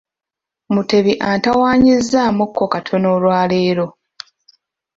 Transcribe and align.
Mutebi 0.73 1.13
antawaanyizzaamukko 1.31 2.63
katono 2.73 3.07
olwaleero. 3.15 3.87